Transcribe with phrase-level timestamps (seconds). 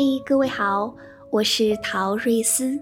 [0.00, 0.94] 嘿各位好，
[1.28, 2.78] 我是陶瑞斯。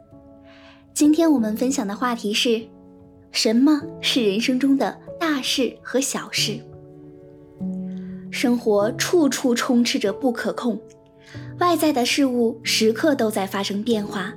[0.92, 2.60] 今天我们分享的话题是：
[3.32, 6.60] 什么是人生中的大事和小事？
[8.30, 10.78] 生活处处充斥着不可控，
[11.58, 14.34] 外在的事物时刻都在发生变化，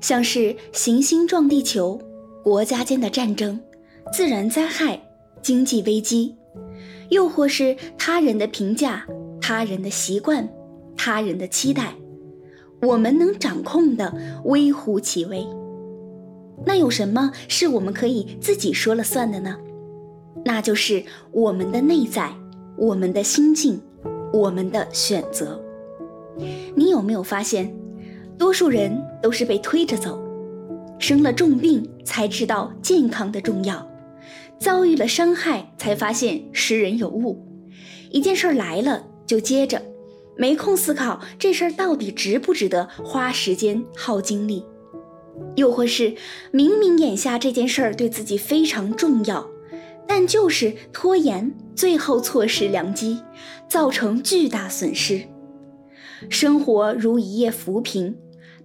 [0.00, 2.00] 像是行星撞地球、
[2.44, 3.60] 国家间的战争、
[4.12, 5.02] 自然灾害、
[5.42, 6.36] 经济危机，
[7.08, 9.04] 又或是他人的评价、
[9.40, 10.48] 他人的习惯。
[10.96, 11.92] 他人的期待，
[12.84, 15.46] 我们能掌控的微乎其微。
[16.64, 19.56] 那有什么是我们可以自己说了算的呢？
[20.44, 21.02] 那就是
[21.32, 22.30] 我们的内在、
[22.76, 23.80] 我们的心境、
[24.32, 25.60] 我们的选择。
[26.74, 27.74] 你有没有发现，
[28.36, 30.18] 多数人都是被推着走，
[30.98, 33.86] 生了重病才知道健康的重要，
[34.58, 37.46] 遭遇了伤害才发现识人有误，
[38.10, 39.80] 一件事来了就接着。
[40.36, 44.64] 没空思考这事儿到底值不值得花时间耗精力，
[45.56, 46.14] 又或是
[46.50, 49.48] 明明眼下这件事儿对自己非常重要，
[50.06, 53.22] 但就是拖延，最后错失良机，
[53.68, 55.22] 造成巨大损失。
[56.30, 58.16] 生活如一叶浮萍，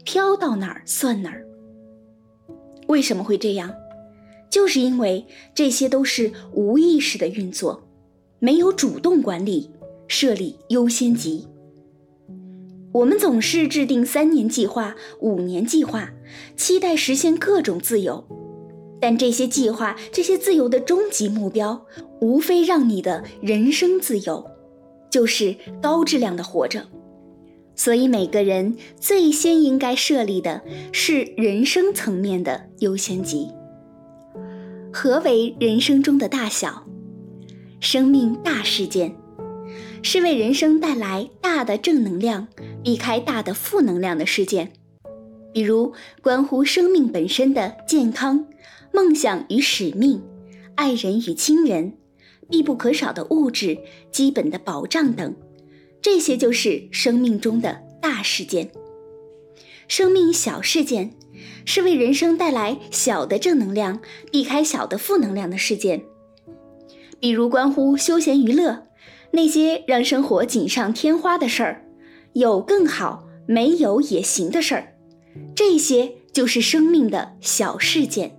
[0.04, 1.46] 飘到哪儿算哪儿。
[2.88, 3.74] 为什么会这样？
[4.50, 7.88] 就是因为这些都是无意识的运作，
[8.40, 9.70] 没有主动管理，
[10.08, 11.48] 设立优先级。
[12.92, 16.12] 我们总是制定三年计划、五年计划，
[16.56, 18.26] 期待实现各种自由，
[19.00, 21.86] 但这些计划、这些自由的终极目标，
[22.20, 24.44] 无非让你的人生自由，
[25.12, 26.88] 就是高质量的活着。
[27.76, 33.48] 所以，每个人最先应该设立的是人生层面的优先级。
[34.92, 36.88] 何为人生中的大小？
[37.80, 39.16] 生命大事件。
[40.02, 42.48] 是为人生带来大的正能量，
[42.84, 44.72] 避开大的负能量的事件，
[45.54, 48.46] 比如关乎生命本身的健康、
[48.94, 50.22] 梦想与使命、
[50.76, 51.94] 爱人与亲人、
[52.50, 53.78] 必不可少的物质、
[54.12, 55.36] 基本的保障等，
[56.02, 58.72] 这些就是生命中的大事件。
[59.88, 61.16] 生命小事件
[61.66, 64.00] 是为人生带来小的正能量，
[64.32, 66.04] 避开小的负能量的事件，
[67.20, 68.89] 比如关乎休闲娱乐。
[69.32, 71.86] 那些让生活锦上添花的事儿，
[72.34, 74.94] 有更好，没有也行的事儿，
[75.56, 78.36] 这些就是生命的小事件。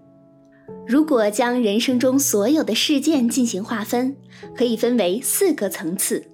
[0.86, 4.16] 如果将人生中所有的事件进行划分，
[4.56, 6.24] 可以分为四个层次：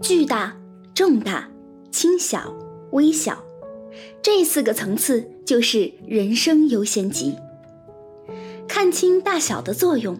[0.00, 0.56] 巨大、
[0.94, 1.48] 重大、
[1.90, 2.54] 轻小、
[2.92, 3.42] 微小。
[4.22, 7.34] 这四个层次就是人生优先级。
[8.68, 10.16] 看清大小的作用。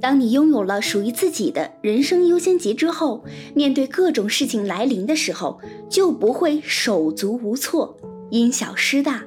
[0.00, 3.22] 当你拥有了属于自己的人生优先级之后，
[3.54, 7.96] 面对各种事情来临的时候，就不会手足无措、
[8.30, 9.24] 因小失大，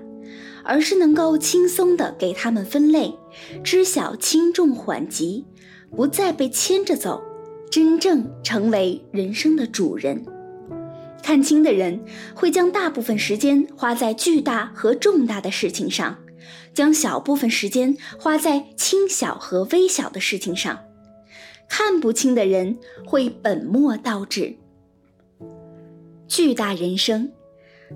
[0.63, 3.13] 而是能够轻松地给他们分类，
[3.63, 5.45] 知晓轻重缓急，
[5.95, 7.22] 不再被牵着走，
[7.69, 10.25] 真正成为人生的主人。
[11.22, 12.03] 看清的人
[12.34, 16.17] 会将大部分时间花在巨大和重大的事情上。
[16.73, 20.84] 将小部分时间花在轻小和微小的事情上，
[21.69, 24.56] 看不清的人会本末倒置。
[26.28, 27.31] 巨大人生，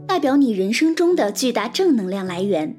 [0.08, 2.78] 代表你人生中的巨大正能量来源。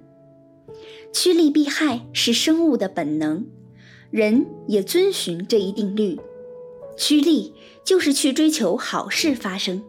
[1.12, 3.46] 趋利避害是生物的本能，
[4.10, 6.20] 人也遵循这一定律。
[6.96, 7.54] 趋利
[7.84, 9.82] 就是去追求好事发生，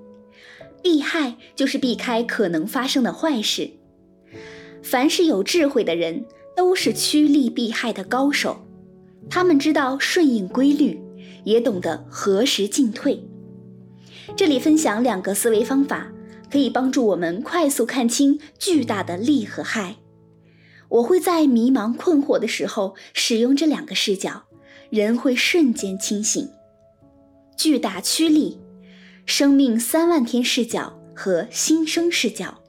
[0.81, 3.71] 避害就是避开可能发生的坏事。
[4.81, 6.25] 凡是有智慧的人，
[6.55, 8.65] 都是趋利避害的高手。
[9.29, 10.99] 他们知道顺应规律，
[11.43, 13.23] 也懂得何时进退。
[14.35, 16.11] 这里分享两个思维方法，
[16.51, 19.97] 可以帮助我们快速看清巨大的利和害。
[20.87, 24.43] 我会在迷茫困惑的时候使用这两个视角，
[24.89, 26.49] 人会瞬间清醒。
[27.55, 28.59] 巨大趋利，
[29.25, 32.61] 生命三万天视角和新生视角。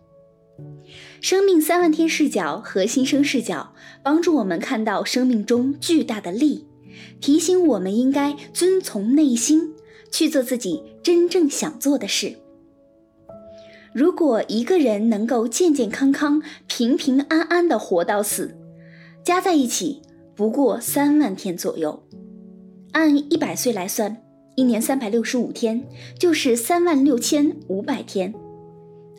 [1.21, 6.67] 生命三万天视角和新生视角帮助我们看到生命中巨大的力，
[7.21, 9.75] 提醒我们应该遵从内心，
[10.11, 12.37] 去做自己真正想做的事。
[13.93, 18.57] 如果一个人能够健健康康、平平安安的活到死，
[19.23, 20.01] 加在一起
[20.35, 22.03] 不过三万天左右。
[22.93, 24.17] 按一百岁来算，
[24.57, 25.87] 一年三百六十五天，
[26.19, 28.33] 就是三万六千五百天。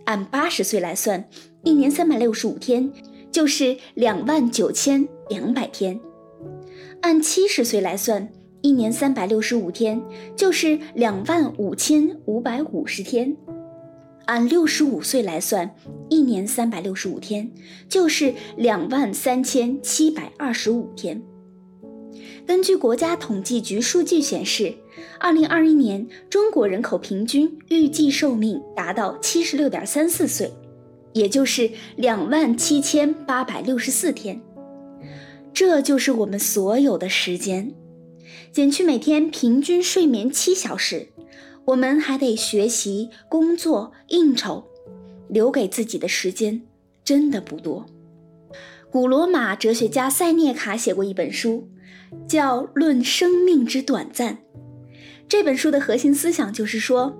[0.06, 1.28] 按八十岁来算，
[1.64, 2.92] 一年三百六十五天，
[3.32, 6.00] 就是两万九千两百天；
[7.02, 8.30] 按七十岁来算，
[8.62, 10.02] 一年三百六十五天，
[10.36, 13.36] 就是两万五千五百五十天；
[14.26, 15.76] 按六十五岁来算，
[16.10, 17.52] 一年三百六十五天，
[17.88, 21.22] 就是两万三千七百二十五天。
[22.46, 24.74] 根据国家统计局数据显示，
[25.20, 30.52] 二零二一年中国人口平均预计寿命达到七十六点三四岁，
[31.14, 34.42] 也就是两万七千八百六十四天。
[35.54, 37.74] 这就是我们所有的时间，
[38.52, 41.10] 减去每天平均睡眠七小时。
[41.66, 44.66] 我们还得学习、工作、应酬，
[45.30, 46.64] 留给自己的时间
[47.04, 47.86] 真的不多。
[48.90, 51.70] 古罗马哲学家塞涅卡写过一本书，
[52.28, 54.34] 叫《论生命之短暂》。
[55.32, 57.18] 这本书的核心思想就是说，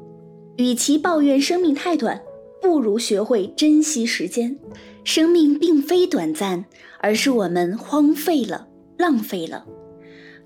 [0.58, 2.22] 与其抱怨生命太短，
[2.62, 4.60] 不如学会珍惜时间。
[5.06, 6.66] 生命并非短暂，
[7.00, 8.68] 而是我们荒废了、
[8.98, 9.66] 浪费了。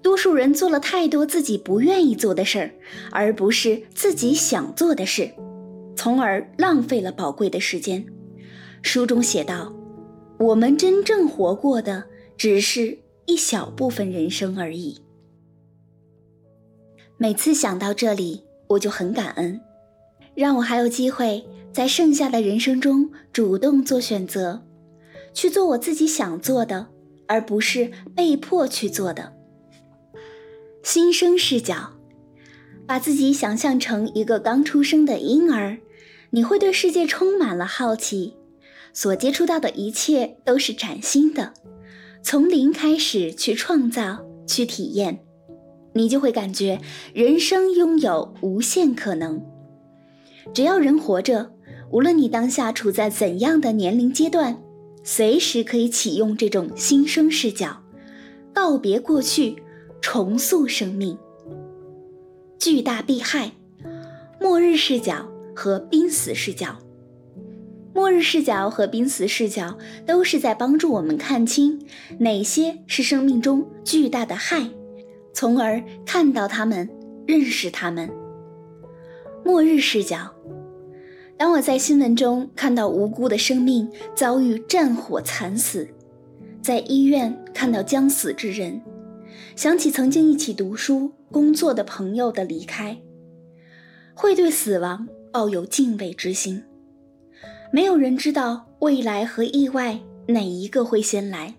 [0.03, 2.71] 多数人做了太多自己不愿意做的事儿，
[3.09, 5.31] 而不是自己想做的事，
[5.95, 8.05] 从而浪费了宝贵的时间。
[8.83, 9.73] 书中写道
[10.37, 12.03] ：“我们真正活过的
[12.37, 14.99] 只是一小部分人生而已。”
[17.17, 19.61] 每次想到这里，我就很感恩，
[20.33, 24.61] 让我还有机会在剩下的人生中主动做选择，
[25.33, 26.87] 去做我自己想做的，
[27.27, 29.33] 而不是被迫去做的。
[30.83, 31.93] 新生视角，
[32.85, 35.77] 把自己想象成一个刚出生的婴儿，
[36.31, 38.35] 你会对世界充满了好奇，
[38.91, 41.53] 所接触到的一切都是崭新的，
[42.21, 45.24] 从零开始去创造、去体验，
[45.95, 46.79] 你就会感觉
[47.13, 49.41] 人生拥有无限可能。
[50.53, 51.51] 只要人活着，
[51.91, 54.57] 无论你当下处在怎样的年龄阶段，
[55.03, 57.81] 随时可以启用这种新生视角，
[58.53, 59.55] 告别过去。
[60.01, 61.17] 重塑生命，
[62.59, 63.53] 巨大避害，
[64.39, 66.77] 末日视角和濒死视角。
[67.91, 71.81] 末日视角和濒死视角都是在帮助我们看清
[72.19, 74.69] 哪些是生命中巨大的害，
[75.35, 76.89] 从而看到他们，
[77.27, 78.09] 认识他们。
[79.43, 80.33] 末日视角，
[81.37, 85.85] 当我在新闻中看到无辜的生命遭遇战火惨死，
[86.61, 88.81] 在医院看到将死之人。
[89.57, 92.97] 想起曾经一起读书、工作的朋友的离开，
[94.13, 96.63] 会对死亡抱有敬畏之心。
[97.73, 101.55] 没有人知道未来和意外哪一个会先来，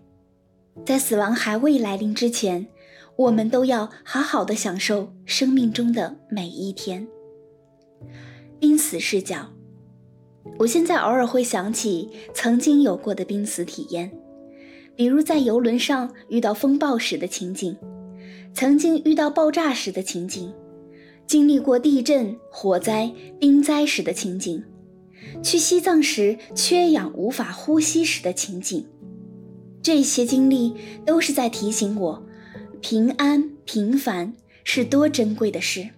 [0.86, 2.66] 在死亡还未来临之前，
[3.16, 7.06] 我们都要好好的享受生命中的每一天。
[8.58, 9.52] 濒死视角，
[10.58, 14.10] 我现在偶尔会想起曾经有过的濒死体验。
[14.94, 17.76] 比如在游轮上遇到风暴时的情景，
[18.54, 20.52] 曾经遇到爆炸时的情景，
[21.26, 24.62] 经历过地震、火灾、冰灾时的情景，
[25.42, 28.86] 去西藏时缺氧无法呼吸时的情景，
[29.82, 30.74] 这些经历
[31.04, 32.25] 都是在提醒我，
[32.88, 35.88] 平安平凡是多珍贵的事。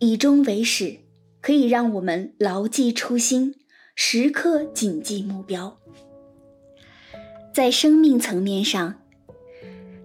[0.00, 0.96] 以终为始，
[1.40, 3.54] 可以让我们牢记初心，
[3.94, 5.78] 时刻谨记目标。
[7.54, 9.00] 在生命层面上，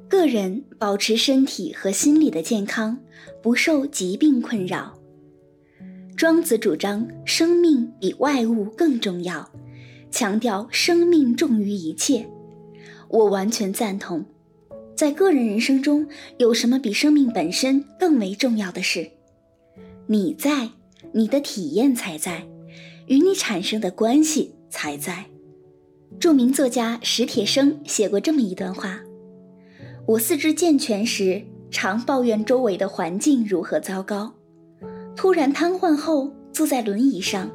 [0.08, 3.00] 个人保持身体和心理的健康，
[3.42, 4.96] 不受疾病困扰。
[6.16, 9.52] 庄子主张生命比外物更重要，
[10.12, 12.30] 强调生命重于一切。
[13.10, 14.24] 我完全赞同。
[14.96, 16.08] 在个人人生中，
[16.38, 19.10] 有什么比生命本身更为重要的事？
[20.06, 20.70] 你在，
[21.12, 22.46] 你的体验才在，
[23.08, 25.26] 与你产生的关系才在。
[26.20, 29.00] 著名作家史铁生写过这么一段话：
[30.06, 34.32] 我四肢健全时，常抱怨周围的环境如何糟糕；
[35.16, 37.50] 突然瘫痪后，坐在轮椅上，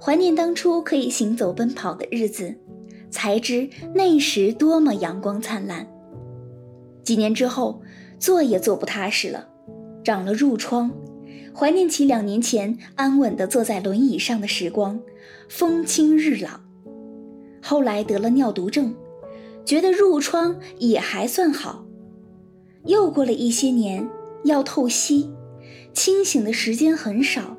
[0.00, 2.54] 怀念当初可以行走奔跑的日子，
[3.10, 5.86] 才知那时多么阳光灿烂。
[7.08, 7.80] 几年之后，
[8.18, 9.48] 坐也坐不踏实了，
[10.04, 10.90] 长了褥疮，
[11.56, 15.00] 怀念起两年前安稳地坐在轮椅上的时光，
[15.48, 16.60] 风清日朗。
[17.62, 18.94] 后来得了尿毒症，
[19.64, 21.86] 觉得褥疮也还算好。
[22.84, 24.06] 又过了一些年，
[24.44, 25.30] 要透析，
[25.94, 27.56] 清醒的时间很少，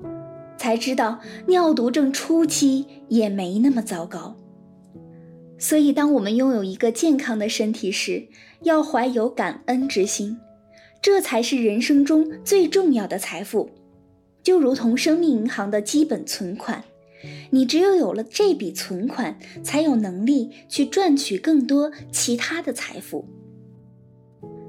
[0.59, 4.35] 才知道尿毒症初期也没那么糟糕。
[5.59, 8.27] 所以，当我们拥有一个健康的身体时，
[8.63, 10.37] 要怀有感恩之心，
[11.01, 13.69] 这才是人生中最重要的财富，
[14.41, 16.83] 就如同生命银行的基本存款。
[17.49, 23.27] 你只有有了这笔存款，才有能力去赚取更多其他的财富。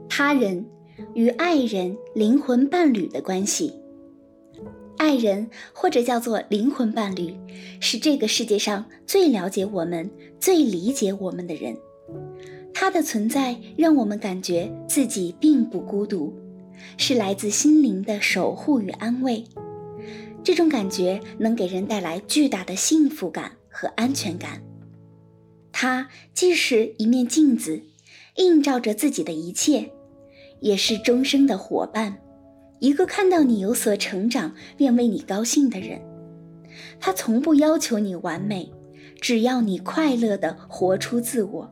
[0.08, 0.66] 他人
[1.14, 3.74] 与爱人、灵魂伴侣的关系，
[5.00, 7.34] 爱人或者叫做灵魂伴侣，
[7.80, 11.74] 是这个世界上最了解我们、最理解我们的人。
[12.74, 16.34] 他的存在让我们感觉自己并不孤独，
[16.98, 19.42] 是来自心灵的守护与安慰。
[20.44, 24.62] 这种感觉能给人带来巨大的幸福感和安全感。
[25.72, 27.82] 它既是一面镜子，
[28.36, 29.92] 映照着自己的一切，
[30.60, 32.18] 也是终生的伙伴。
[32.80, 36.00] 一个看到你有所成长便为你高兴的人，
[36.98, 38.72] 他从不要求你完美，
[39.20, 41.70] 只要你快乐地活出自我。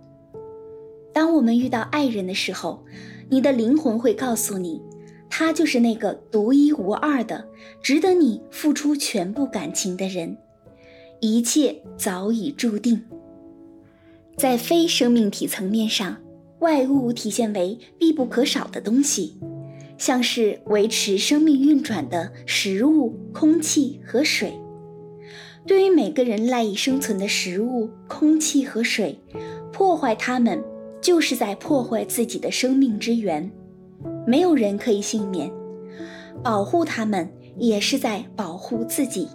[1.14, 2.84] 当我们遇到爱人的时候，
[3.30, 4.80] 你的灵魂会告诉你，
[5.30, 7.48] 他就是那个独一无二的、
[7.82, 10.36] 值得你付出全部感情的人，
[11.20, 13.02] 一切早已注定。
[14.36, 16.18] 在非生命体层面上，
[16.60, 19.38] 外物体现为必不可少的东西。
[19.98, 24.58] 像是维持生命运转的食物、空气和水，
[25.66, 29.18] 对于每个人赖以生存的食物、空气和水，
[29.72, 30.62] 破坏它们
[31.00, 33.50] 就是在破坏自己的生命之源。
[34.24, 35.50] 没有人可以幸免，
[36.42, 39.28] 保护它们也是在保护自己。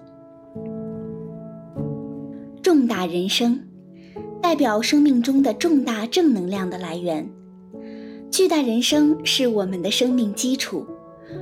[2.61, 3.59] 重大人生，
[4.41, 7.29] 代表生命中的重大正能量的来源。
[8.33, 10.87] 巨大人生是我们的生命基础，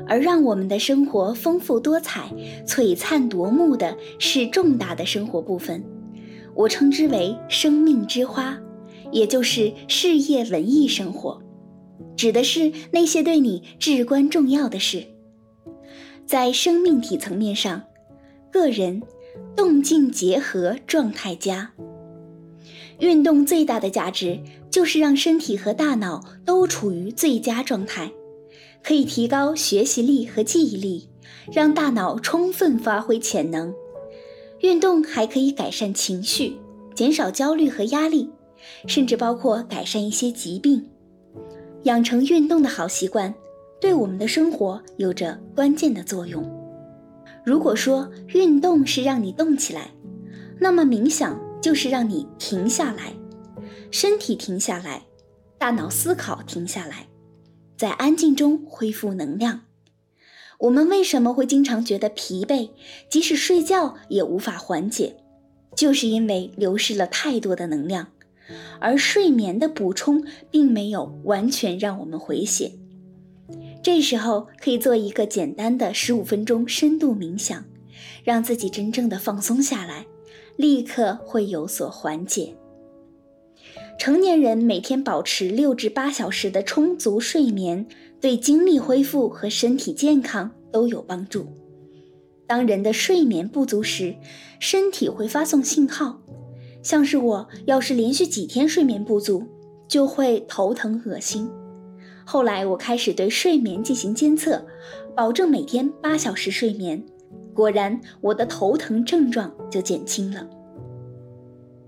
[0.10, 2.30] 而让我们的生活丰富多彩、
[2.68, 5.82] 璀璨夺目的是重大的生活部分。
[6.54, 8.60] 我称之为“生命之花”，
[9.10, 11.42] 也就是事业、文艺生活，
[12.18, 15.02] 指的是那些对你至关重要的事。
[16.26, 17.84] 在生命体层面上，
[18.52, 19.02] 个人
[19.56, 21.72] 动静结合状态佳。
[23.02, 24.40] 运动最大的价值
[24.70, 28.12] 就是让身体和大脑都处于最佳状态，
[28.84, 31.10] 可以提高学习力和记忆力，
[31.52, 33.74] 让大脑充分发挥潜能。
[34.60, 36.58] 运动还可以改善情绪，
[36.94, 38.30] 减少焦虑和压力，
[38.86, 40.88] 甚至包括改善一些疾病。
[41.86, 43.34] 养成运动的好习惯，
[43.80, 46.48] 对我们的生活有着关键的作用。
[47.44, 49.90] 如果说运动是让你动起来，
[50.60, 51.36] 那么冥想。
[51.62, 53.14] 就是让你停下来，
[53.92, 55.04] 身体停下来，
[55.58, 57.08] 大脑思考停下来，
[57.78, 59.62] 在安静中恢复能量。
[60.60, 62.70] 我们为什么会经常觉得疲惫，
[63.10, 65.18] 即使睡觉也无法缓解？
[65.76, 68.08] 就是因为流失了太多的能量，
[68.80, 72.74] 而睡眠的补充并没有完全让我们回血。
[73.82, 77.66] 这时候可以做一个简单的十五分钟深度冥想，
[78.24, 80.06] 让自己真正的放松下来。
[80.58, 82.56] 立刻会有所缓解。
[84.00, 87.86] 成年人每天保持六至八小时的充足睡眠，
[88.20, 91.46] 对精力恢复和身体健康都有帮助。
[92.48, 94.16] 当人的睡眠不足时，
[94.60, 96.20] 身体会发送信号，
[96.82, 99.46] 像是我要是连续几天睡眠不足，
[99.88, 101.50] 就会头疼恶心。
[102.26, 104.66] 后来我开始对睡眠进行监测，
[105.16, 107.04] 保证每天八小时睡眠。
[107.54, 110.48] 果然，我的头疼症状就减轻了。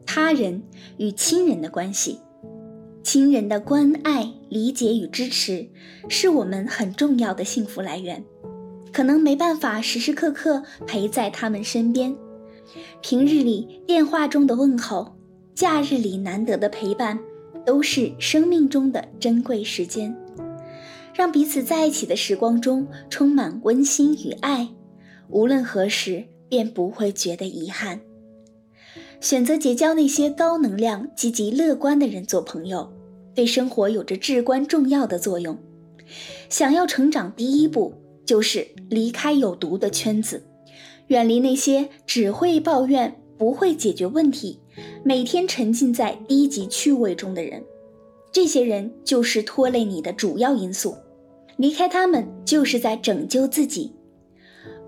[0.06, 0.62] 他人
[0.98, 2.20] 与亲人的关系，
[3.02, 5.68] 亲人的关爱、理解与支持，
[6.10, 8.24] 是我们很重要的幸福来源。
[8.92, 12.16] 可能没办法时时刻刻陪在他们身边，
[13.02, 15.16] 平日里电话中的问候，
[15.56, 17.18] 假日里难得的陪伴，
[17.66, 20.16] 都是生命中的珍贵时间。
[21.16, 24.70] 让彼此在一起的时光中充满温馨与爱。
[25.34, 28.00] 无论何时，便不会觉得遗憾。
[29.20, 32.94] 选择结交那些高能量、积极乐观的人做朋友，
[33.34, 35.58] 对生活有着至关重要的作用。
[36.50, 40.44] 想要成长，第一步就是离开有毒的圈子，
[41.08, 44.60] 远离那些只会抱怨、不会解决问题、
[45.04, 47.64] 每天沉浸在低级趣味中的人。
[48.32, 50.96] 这些人就是拖累你的主要因素。
[51.58, 53.94] 离开他们，就是在拯救自己。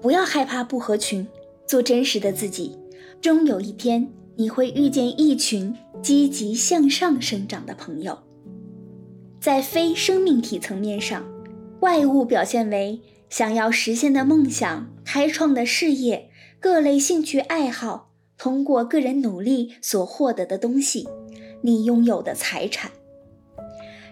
[0.06, 1.28] 不要害怕不合群，
[1.66, 2.78] 做真实的自己，
[3.20, 8.16] 终有一天你会遇见一群积极向上生长的朋友。
[9.42, 11.26] 在非生命体层面上，
[11.80, 21.08] 外物表现为想要实现的梦想、开创的事业、各类兴趣爱好，通过个人努力所获得的东西，
[21.64, 22.92] 你拥有的财产。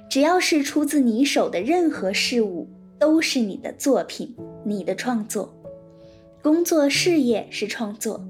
[0.10, 4.36] 只要是出自你手的任何事物，都是你的作品，
[4.66, 5.54] 你的创作。
[6.44, 8.22] 工作事业是创作，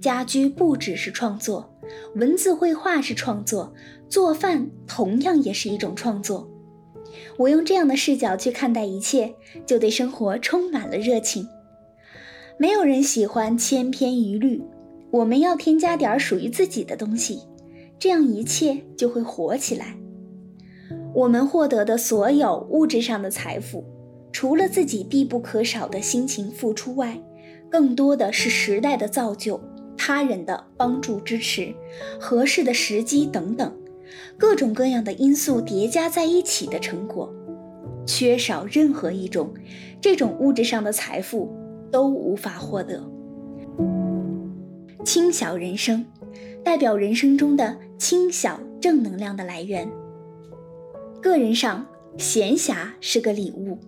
[0.00, 1.72] 家居布置是创作，
[2.16, 3.72] 文字绘画是创作，
[4.08, 6.50] 做饭同样也是一种创作。
[7.38, 9.32] 我用这样的视角去看待一切，
[9.64, 11.46] 就对生活充满了热情。
[12.58, 14.60] 没有人喜欢千篇一律，
[15.12, 17.42] 我们要添加点属于自己的东西，
[17.96, 19.96] 这样一切就会活起来。
[21.14, 23.84] 我们获得的所有物质上的财富，
[24.32, 27.22] 除了自己必不可少的辛勤付出外，
[27.72, 29.58] 更多的是时代的造就、
[29.96, 31.74] 他人的帮助支持、
[32.20, 33.74] 合适的时机等等
[34.36, 37.32] 各种各样的因素叠加在一起的成果。
[38.04, 39.54] 缺少任何一种，
[40.02, 41.50] 这种物质上的财富
[41.90, 43.02] 都无法获得。
[45.02, 46.04] 轻小人生，
[46.62, 49.90] 代表人生中的轻小正能量的来源。
[51.22, 51.86] 个人上，
[52.18, 53.78] 闲暇是个礼物。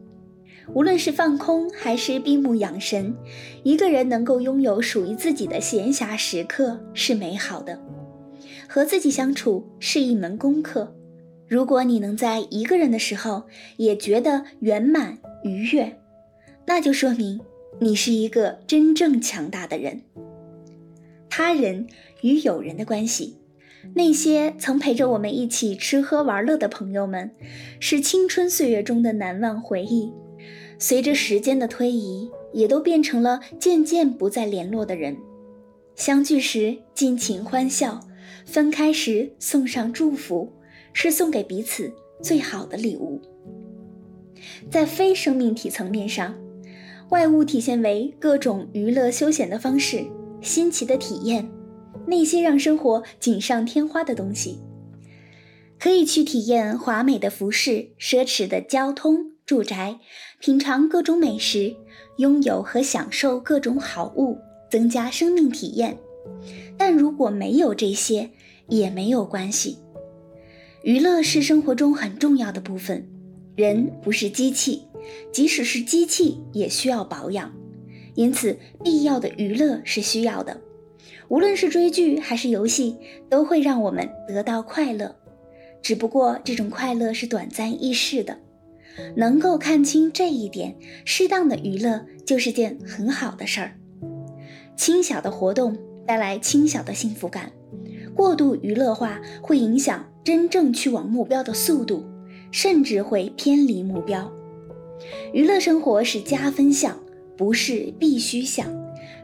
[0.72, 3.14] 无论是放空还是闭目养神，
[3.62, 7.78] 一个人能够拥有属于自己的闲暇时刻是美好的。
[8.68, 10.96] 和自己相处是一门功课。
[11.46, 13.44] 如果你能在一个人的时候
[13.76, 16.00] 也觉得圆满愉悦，
[16.66, 17.40] 那就说明
[17.78, 20.00] 你是一个真正强大的人。
[21.28, 21.86] 他人
[22.22, 23.36] 与友人的关系。
[23.94, 27.30] 那些曾陪着我们一起吃喝玩乐的朋友们，
[27.78, 30.10] 是青春岁月中的难忘回忆。
[30.86, 35.16] 随着时间的推移，也都变成了渐渐不再联络的人。
[35.96, 37.98] 相聚时尽情欢笑，
[38.44, 40.52] 分开时送上祝福，
[40.92, 41.90] 是送给彼此
[42.22, 43.18] 最好的礼物。
[44.70, 46.34] 在非生命体层面上，
[47.08, 50.04] 外物体现为各种娱乐休闲的方式、
[50.42, 51.48] 新奇的体验。
[52.06, 54.58] 那些让生活锦上添花的东西，
[55.80, 59.98] 可以去体验华美的服饰、奢侈的交通、住宅，
[60.40, 61.76] 品尝各种美食，
[62.16, 64.38] 拥有和享受各种好物，
[64.70, 65.98] 增加生命体验。
[66.78, 68.30] 但如果没有这些，
[68.68, 69.76] 也没有关系。
[70.82, 73.06] 娱乐是生活中很重要的部分。
[73.54, 74.82] 人不是机器，
[75.30, 77.54] 即使是机器也需要保养，
[78.14, 80.58] 因此必要的娱乐是需要的。
[81.28, 82.96] 无论是追剧还是游戏，
[83.28, 85.14] 都会让我们得到快乐。
[85.82, 88.38] 只不过这种快乐是短暂易逝的。
[89.16, 93.76] 能够看清这一点，适当的娱乐就是件很好的事儿。
[94.76, 95.76] 轻小的活动
[96.06, 97.52] 带来轻小的幸福感，
[98.14, 102.04] 过度娱乐化会影响真正去往目标的速度，
[102.50, 104.32] 甚至会偏离目标。
[105.32, 106.98] 娱乐生活是加分项，
[107.36, 108.66] 不是必须项，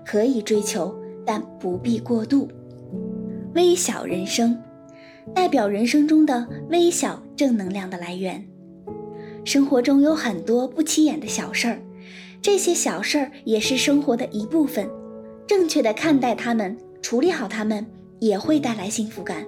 [0.04, 0.94] 可以追求。
[1.26, 2.48] 但不必过度。
[3.54, 4.58] 微小人生，
[5.32, 8.44] 代表人生中的微小正能量的来源。
[9.44, 11.80] 生活中有很多不起眼的小事儿，
[12.42, 14.88] 这些小事儿也是生活的一部分。
[15.46, 17.84] 正确的看待它们，处理好它们，
[18.20, 19.44] 也会带来幸福感。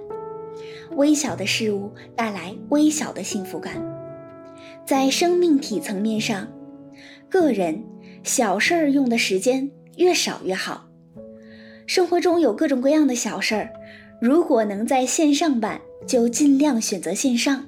[0.95, 3.81] 微小的事物带来微小的幸福感。
[4.85, 6.47] 在生命体层面上，
[7.29, 7.83] 个人
[8.23, 10.89] 小事儿用的时间越少越好。
[11.87, 13.69] 生活中有各种各样的小事儿，
[14.19, 17.65] 如果能在线上办，就尽量选择线上。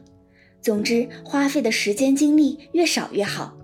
[0.65, 3.55] 总之，花费的时间精力越少越好。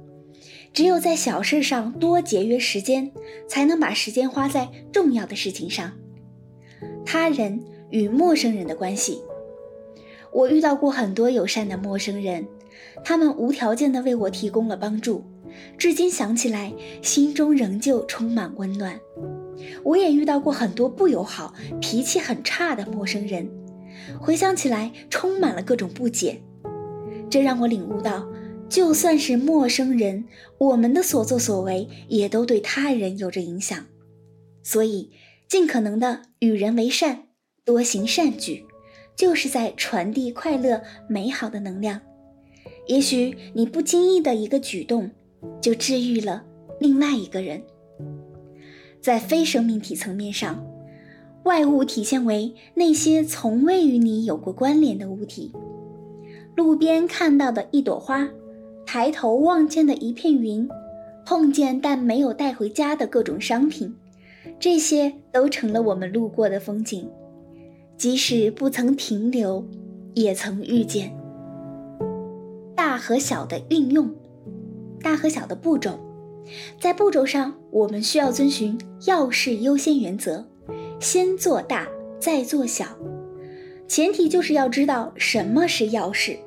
[0.71, 3.11] 只有在小事上多节约时间，
[3.47, 5.93] 才能把时间花在重要的事情上。
[7.03, 7.59] 他人
[7.89, 9.19] 与陌生人的关系，
[10.31, 12.45] 我遇到过很多友善的陌生人，
[13.03, 15.25] 他们无条件的为我提供了帮助，
[15.79, 18.99] 至今想起来，心中仍旧充满温暖。
[19.83, 23.49] 我也遇到过很多不友好、脾气很差的陌生人，
[24.19, 26.43] 回想起来充满了各种不解。
[27.31, 28.27] 这让我领悟到，
[28.67, 30.25] 就算是陌生人，
[30.57, 33.85] 我们的所作所为也都对他人有着影响。
[34.61, 35.09] 所以，
[35.47, 37.23] 尽可能的与人为善，
[37.63, 38.65] 多行善举，
[39.15, 42.01] 就是在传递快乐、美好的能量。
[42.87, 45.09] 也许你不经意的一个举动，
[45.61, 46.43] 就治愈了
[46.81, 47.63] 另外一个人。
[48.99, 50.63] 在非生命体层面上，
[51.45, 55.53] 外物体现为那些从未与你有过关联的物体。
[56.55, 58.27] 路边看到的一朵花，
[58.85, 60.67] 抬头望见的一片云，
[61.25, 63.95] 碰见但没有带回家的各种商品，
[64.59, 67.09] 这些都成了我们路过的风景。
[67.97, 69.65] 即使不曾停留，
[70.15, 71.15] 也曾遇见。
[72.75, 74.09] 大和小的运用，
[75.01, 75.99] 大和小的步骤。
[76.79, 80.43] 在步骤上，我们需要遵循要事优先原则，
[80.99, 81.87] 先做大，
[82.19, 82.85] 再做小。
[83.91, 86.39] 前提就是要知道什么是要事。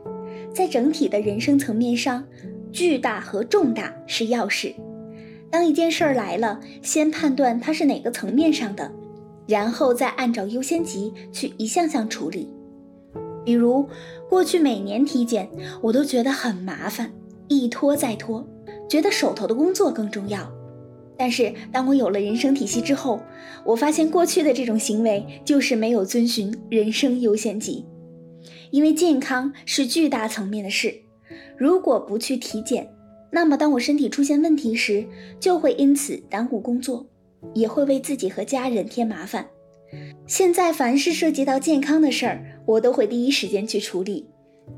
[0.54, 2.24] 在整体的人生层面上，
[2.72, 4.74] 巨大和重大是要事。
[5.50, 8.90] 当一件事儿来了，先判断它是哪个层面上的，
[9.46, 12.50] 然后再按照优先级去一项项处理。
[13.44, 13.87] 比如，
[14.30, 15.46] 过去每年体检，
[15.83, 17.12] 我都觉得很麻烦，
[17.48, 18.42] 一拖再拖。
[18.88, 20.50] 觉得手头的工作更重要，
[21.16, 23.20] 但是当我有了人生体系之后，
[23.64, 27.85] 我发现过去的这种行为就是没有遵循人生优先级。
[28.70, 30.94] 因为健康是巨大层面的事，
[31.57, 32.92] 如果不去体检，
[33.31, 35.07] 那么当我身体出现问题时，
[35.38, 37.07] 就会因此耽误工作，
[37.55, 39.46] 也会为自己和家人添麻烦。
[40.27, 44.27] 现在凡是涉及到健康的事儿，我都会第一时间去处理，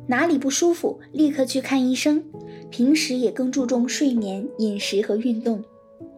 [0.06, 2.22] 哪里不舒服立刻去看医生。
[2.68, 5.64] 平时也更注重睡眠、饮食和运动，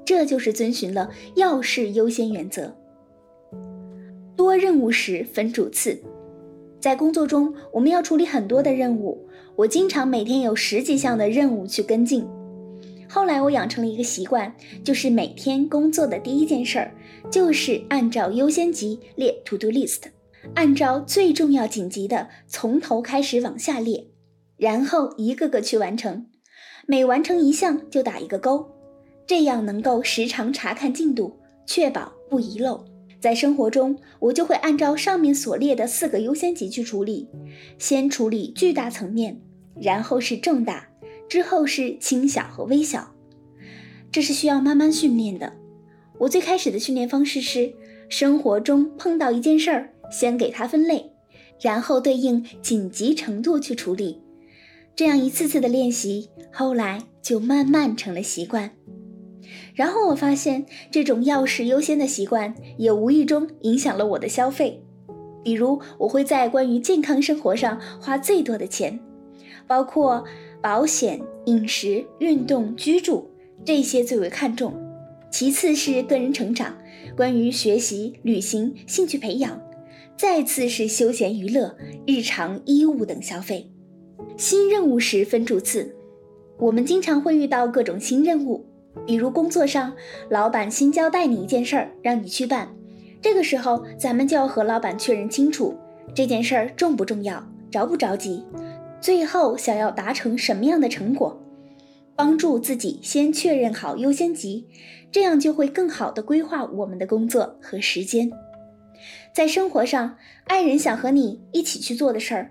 [0.09, 2.75] 这就是遵循了要事优先原则。
[4.35, 6.03] 多任务时分主次，
[6.81, 12.27] 在工作中我们要处理很多的任务，我经常每天有十几项的任务去跟进。
[13.07, 16.91] 后来我养成了一个习惯，就是每天工作的第一件事儿。
[17.31, 20.05] 就是按照优先级列 to do list，
[20.55, 24.07] 按照最重要紧急的从头开始往下列，
[24.57, 26.25] 然后一个个去完成，
[26.87, 28.71] 每完成一项就打一个勾，
[29.29, 32.83] 这样能够时常查看进度，确保不遗漏。
[33.21, 37.29] 在生活中，我就会按照上面所列的四个优先级去处理，
[37.79, 39.39] 先处理巨大层面，
[39.79, 40.89] 然后是重大，
[41.29, 43.13] 之后是轻小和微小，
[44.11, 45.53] 这是需要慢慢训练的。
[46.21, 47.75] 我最开始的训练方式是，
[48.09, 51.13] 生活中碰到一件事儿，先给它分类，
[51.61, 54.23] 然后对应紧急程度去处理。
[54.97, 58.71] 这样一次次的练习，后来就慢慢成了习惯。
[59.75, 64.83] 然后我发现，这种要事优先的习惯也无意中影响了我的消费。
[65.45, 68.99] 比如，我会在关于健康生活上花最多的钱，
[69.67, 70.25] 包括
[70.61, 73.31] 保险、饮食、运动、居住
[73.65, 74.75] 这些最为看重。
[75.31, 76.77] 其次是个人成长，
[77.17, 79.59] 关于学习、旅行、兴趣培养；
[80.17, 83.71] 再次是休闲娱乐、日常衣物等消费。
[84.37, 85.95] 新任务时分主次，
[86.59, 88.67] 我们经常会遇到各种新任务，
[89.07, 89.93] 比如工作上，
[90.29, 92.69] 老板新交代你一件事儿，让你去办，
[93.21, 95.77] 这个时候咱们就要和老板确认清楚
[96.15, 98.45] 这件事儿重不重要、着不着急，
[99.01, 101.43] 最后想要达成什么样的成果。
[102.15, 104.67] 帮助自己先确认好优先级，
[105.13, 108.29] 这样就会更好的规划我们的工作和时间。
[109.33, 112.51] 在生活上，爱人想和你一起去做的事儿，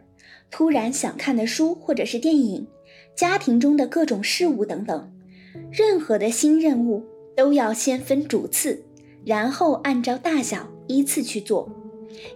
[0.49, 2.65] 突然想看的书或者是电影，
[3.13, 5.11] 家庭中的各种事务等等，
[5.71, 8.83] 任何的新任务都要先分主次，
[9.25, 11.69] 然后按照大小依次去做。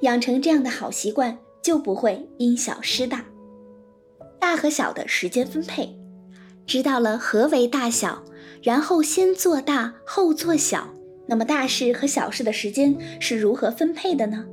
[0.02, 3.26] 养成这样的好习惯，就不会因小失大。
[4.40, 5.98] 大和小的时间分配。
[6.68, 8.24] 知道了何为大小，
[8.62, 10.94] 然后先做大后做小，
[11.28, 14.46] 那么大事和小事的时间是如何分配的呢？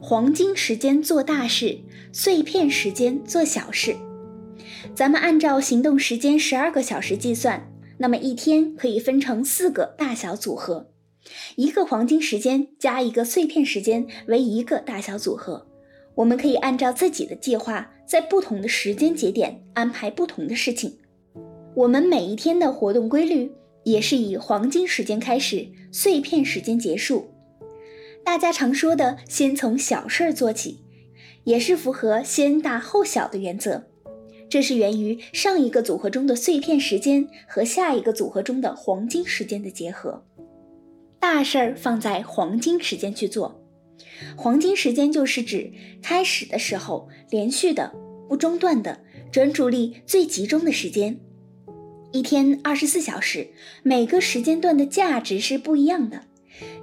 [0.00, 1.78] 黄金时间做大事，
[2.12, 3.94] 碎片时间做小事。
[4.94, 7.69] 咱们按照行动时间十二个小时计算，
[8.02, 10.90] 那么一天可以分成四个大小组合，
[11.56, 15.66] 一个黄金时间加一个碎片时间为一个大小组合。
[16.14, 20.96] 我们可以按照自己的计划，在不同的时间节点安排不同的事情。
[21.74, 23.52] 我们每一天的活动规律
[23.84, 27.28] 也是以黄金时间开始，碎片时间结束。
[28.24, 30.82] 大家常说的“先从小事儿做起”，
[31.44, 33.89] 也是符合先大后小的原则。
[34.50, 40.24] 这是源于上一个组合中的碎片时间和下一个组合中的黄金时间的结合。
[41.20, 43.62] 大事儿放在黄金时间去做。
[44.36, 47.94] 黄金时间就是指开始的时候连续的、
[48.28, 51.20] 不中断的、专注力最集中的时间。
[52.12, 53.48] 一天二十四小时，
[53.84, 56.24] 每个时间段的价值是不一样的。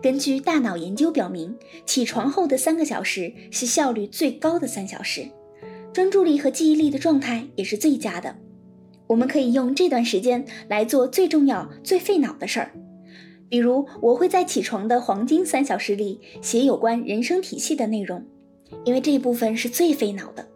[0.01, 5.27] 根据大脑研究表明，起床后的三个小时是效率最高的三小时，
[5.97, 8.35] 专注力和记忆力的状态也是最佳的。
[9.07, 12.71] 我们可以用这段时间来做最重要、最费脑的事儿。
[13.49, 18.23] 比如，我会在起床的黄金三小时里写有关人生体系的内容，
[18.85, 20.47] 因为这一部分是最费脑的。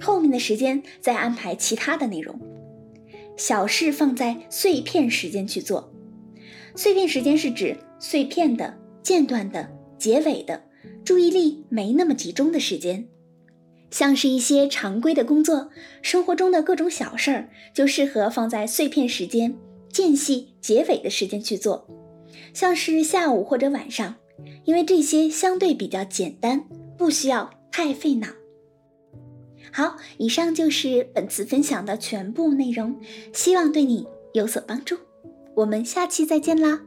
[0.00, 2.38] 后面的时间再安排其他的内容。
[3.36, 5.92] 小事放在碎片时间去做，
[6.76, 9.68] 碎片时间是指碎片的、间断的、
[9.98, 10.62] 结尾的，
[11.04, 13.08] 注意力没那么集中的时间。
[13.96, 15.70] 像是一些常规的工作，
[16.02, 19.56] 生活中的各种小事儿，就适合放在碎片时间、
[19.90, 21.88] 间隙、结尾的时间去做。
[22.52, 24.16] 像是下午或者晚上，
[24.64, 26.66] 因为这些相对比较简单，
[26.98, 28.28] 不需要太费脑。
[29.72, 33.00] 好，以上就是本次分享的全部内容，
[33.32, 34.98] 希望对你有所帮助。
[35.54, 36.82] 我们下期再见啦！